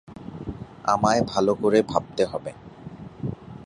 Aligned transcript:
আমায় 0.85 1.21
ভালো 1.23 1.53
করে 1.55 1.79
ভাবতে 1.83 2.23
হবে! 2.25 2.51